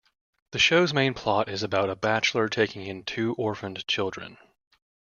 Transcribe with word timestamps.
The 0.49 0.57
show's 0.57 0.95
main 0.95 1.13
plot 1.13 1.47
is 1.47 1.61
about 1.61 1.91
a 1.91 1.95
bachelor 1.95 2.49
taking 2.49 2.87
in 2.87 3.03
two 3.03 3.35
orphaned 3.35 3.85
children. 3.87 4.39